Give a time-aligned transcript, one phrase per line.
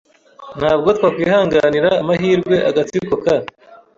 [0.59, 3.35] Ntabwo twakwihanganira amahirwe agatsiko ka.